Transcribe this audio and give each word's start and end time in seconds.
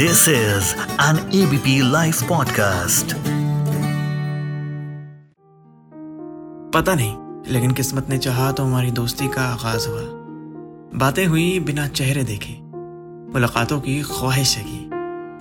This 0.00 0.18
is 0.18 0.62
an 1.00 1.16
ABP 1.16 1.82
Life 1.82 2.22
podcast. 2.22 3.12
पता 6.74 6.94
नहीं, 6.94 7.16
लेकिन 7.52 7.70
किस्मत 7.70 8.08
ने 8.08 8.18
चाहा 8.18 8.52
तो 8.52 8.62
हमारी 8.62 8.90
दोस्ती 8.90 9.28
का 9.28 9.42
आगाज़ 9.42 9.88
हुआ। 9.88 10.00
बातें 10.94 11.26
हुई, 11.26 11.60
बिना 11.60 11.88
चेहरे 11.88 12.22
देखे। 12.22 12.58
मुलाकातों 13.32 13.80
की 13.80 14.02
ख्वाहिश 14.02 14.56
जगी 14.56 14.90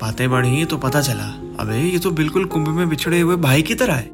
बातें 0.01 0.31
बढ़ी 0.31 0.65
तो 0.65 0.77
पता 0.77 1.01
चला, 1.01 1.57
अबे, 1.59 1.77
ये 1.77 1.99
तो 1.99 2.11
बिल्कुल 2.11 2.45
कुंभ 2.45 2.67
में 2.67 2.89
बिछड़े 2.89 3.19
हुए 3.19 3.35
भाई 3.35 3.61
की 3.61 3.75
तरह 3.75 3.93
है। 3.93 4.09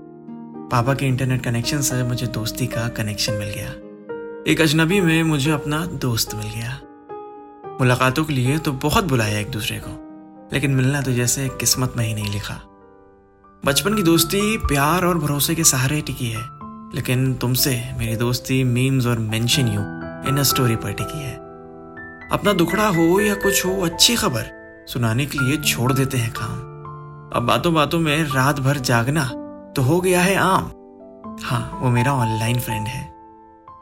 पापा 0.70 0.94
के 0.94 1.06
इंटरनेट 1.06 1.44
कनेक्शन 1.44 1.82
से 1.82 2.04
मुझे 2.04 2.28
दोस्ती 2.28 2.68
का 2.68 2.88
कनेक्शन 2.88 3.34
मिल 3.34 3.50
गया। 3.50 3.70
एक 4.52 4.62
अजनबी 4.62 5.02
में 5.02 5.24
मुझे 5.24 5.52
अपना 5.52 5.86
दोस्त 5.86 6.36
मिल 6.36 6.48
गया। 6.48 6.80
मुलाकातों 7.82 8.26
के 8.26 8.34
लिए 8.34 8.58
तो 8.58 8.72
बहुत 8.72 9.04
बुलाया 9.04 9.40
एक 9.40 9.52
दूसरे 9.52 9.80
को। 9.80 10.05
लेकिन 10.54 10.72
मिलना 10.72 11.02
तो 11.02 11.12
जैसे 11.12 11.50
किस्मत 11.50 11.94
में 11.98 12.06
ही 12.08 12.14
नहीं 12.14 12.32
लिखा। 12.32 12.54
बचपन 13.66 13.96
की 13.96 14.04
दोस्ती 14.04 14.58
प्यार 14.58 15.06
और 15.06 15.18
भरोसे 15.18 15.56
के 15.56 15.64
सहारे 15.64 16.02
टिकी 16.02 16.30
है, 16.30 16.42
लेकिन 16.96 17.34
तुमसे 17.34 17.92
मेरी 17.98 18.16
दोस्ती 18.16 18.64
मीम्स 18.64 19.06
और 19.06 19.20
मेंशन 19.20 19.68
यू 19.68 19.82
इन 20.30 20.44
स्टोरी 20.44 20.76
पर 20.76 20.92
टिकी 20.92 21.24
है। 21.24 21.34
अपना 22.32 22.54
दुखड़ा 22.54 22.88
हो 22.88 23.20
या 23.20 23.36
कुछ 23.36 23.66
हो, 23.66 23.82
अच्छी 23.82 24.16
खबर 24.16 24.52
सुनाने 24.90 25.26
के 25.26 25.40
लिए 25.40 25.58
छोड़ 25.58 25.94
देते 25.94 26.18
हैं 26.18 26.32
काम। 26.32 26.60
अब 27.36 27.44
बातों 27.44 27.74
बातों 27.74 28.00
में 28.00 28.24
रात 28.24 28.60
भर 28.60 28.78
जागना 28.78 29.26
तो 29.76 29.82
हो 29.82 30.02
गया 30.02 30.22
है 30.22 30.36
आम। 30.36 30.72
हाँ 31.44 31.80
वो 31.82 31.90
मेरा 31.90 32.14
ऑनलाइन 32.14 32.60
फ्रेंड 32.60 32.88
है। 32.88 33.04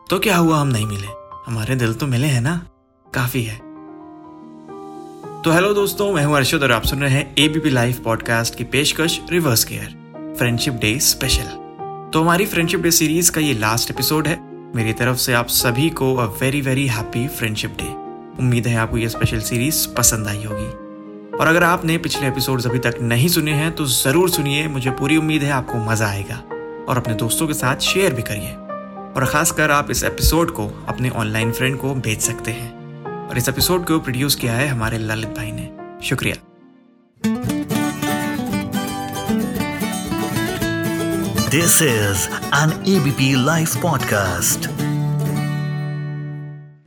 तो 0.10 0.20
क्या 0.20 0.38
हुआ, 0.38 0.58
हम 0.58 0.68
नहीं 0.68 0.86
मिले? 0.86 1.08
हमारे 1.48 1.76
दिल 1.76 1.94
तो 1.94 2.08
मिले 2.08 2.28
हैं 2.28 2.42
ना? 2.42 2.56
काफ़ी 3.14 3.44
है। 3.44 3.73
तो 5.44 5.52
हेलो 5.52 5.74
दोस्तों, 5.74 6.12
मैं 6.14 6.24
हूँ 6.26 6.36
अर्शद 6.36 6.64
और 6.64 6.72
आप 6.72 6.84
सुन 6.84 7.00
रहे 7.00 7.12
हैं 7.12 7.34
एबीपी 7.40 7.70
लाइव 7.70 7.96
पॉडकास्ट 8.04 8.56
की 8.56 8.64
पेशकश 8.64 9.20
reverse 9.30 9.64
care 9.64 10.36
friendship 10.38 10.74
day 10.74 11.00
special 11.00 11.48
तो 12.14 12.22
हमारी 12.22 12.46
फ्रेंडशिप 12.46 12.80
डे 12.80 12.92
सीरीज़ 12.92 13.32
का 13.32 13.42
ये 13.42 13.54
लास्ट 13.54 13.92
एपिसोड 13.92 14.28
है। 14.28 14.38
मेरी 14.76 14.94
तरफ़ 14.94 15.18
से 15.18 15.34
आप 15.34 15.48
सभी 15.48 15.90
को 15.90 16.14
a 16.16 16.26
very 16.42 16.62
very 16.62 16.86
happy 16.88 17.28
friendship 17.28 17.76
day 17.80 17.88
उम्मीद 18.40 18.68
है 18.68 18.76
आपको 18.76 18.98
ये 18.98 19.10
स्पेशल 19.10 19.40
सीरीज़ 19.40 19.88
पसंद 19.96 20.28
आई 20.28 20.44
होगी। 20.44 21.38
और 21.38 21.48
अगर 21.48 21.64
आपने 21.64 21.98
पिछले 21.98 22.28
एपिसोड 22.28 22.66
अभी 22.66 22.80
तक 22.80 23.00
नहीं 23.02 23.28
सुने 23.28 23.54
हैं 23.54 23.72
तो 23.72 23.86
ज़रूर 23.86 24.30
सुनिए, 24.30 24.68
मुझे 24.68 24.92
पूरी 24.92 25.18
उम्मीद 25.18 25.44
है 25.44 25.52
आपको 25.52 25.80
मज़ा 25.86 26.08
आएगा। 26.08 26.38
और 26.90 26.98
अपने 26.98 27.14
दोस्तों 27.16 27.48
के 27.48 27.54
साथ 27.54 27.80
शेयर 27.82 28.14
भी 28.14 28.22
करिए। 28.22 28.54
और 29.14 29.26
खासकर 29.26 29.72
आप 29.72 29.92
इस 29.92 30.04
एपिसोड 30.04 30.52
को 30.52 30.68
अपने 30.88 31.10
ऑनलाइन 31.10 31.52
फ्रेंड 31.52 31.78
को 31.78 31.94
भेज 31.96 32.20
सकते 32.20 32.52
हैं। 32.52 32.83
और 33.30 33.38
इस 33.38 33.50
एपिसोड 33.50 33.86
को 33.88 34.00
प्रोड्यूस 34.00 34.36
किया 34.36 34.54
है 34.54 34.68
हमारे 34.68 34.98
ललित 34.98 35.30
भाई 35.30 35.52
ने 35.52 35.70
शुक्रिया 36.04 36.36
this 41.50 41.82
is 41.82 42.28
an 42.56 42.72
ABP 42.96 43.34
live 43.46 43.68
podcast. 43.68 44.83